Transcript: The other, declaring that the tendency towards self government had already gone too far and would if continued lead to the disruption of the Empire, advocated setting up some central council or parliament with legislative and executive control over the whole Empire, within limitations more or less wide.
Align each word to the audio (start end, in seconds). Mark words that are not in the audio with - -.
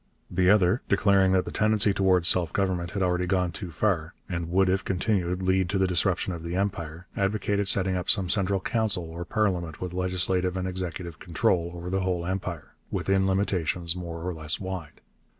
The 0.31 0.49
other, 0.49 0.81
declaring 0.89 1.31
that 1.33 1.45
the 1.45 1.51
tendency 1.51 1.93
towards 1.93 2.27
self 2.27 2.51
government 2.51 2.89
had 2.89 3.03
already 3.03 3.27
gone 3.27 3.51
too 3.51 3.69
far 3.69 4.15
and 4.27 4.49
would 4.49 4.67
if 4.67 4.83
continued 4.83 5.43
lead 5.43 5.69
to 5.69 5.77
the 5.77 5.85
disruption 5.85 6.33
of 6.33 6.41
the 6.41 6.55
Empire, 6.55 7.05
advocated 7.15 7.67
setting 7.67 7.95
up 7.95 8.09
some 8.09 8.27
central 8.27 8.59
council 8.59 9.03
or 9.03 9.25
parliament 9.25 9.79
with 9.79 9.93
legislative 9.93 10.57
and 10.57 10.67
executive 10.67 11.19
control 11.19 11.69
over 11.75 11.91
the 11.91 12.01
whole 12.01 12.25
Empire, 12.25 12.73
within 12.89 13.27
limitations 13.27 13.95
more 13.95 14.27
or 14.27 14.33
less 14.33 14.59
wide. 14.59 15.01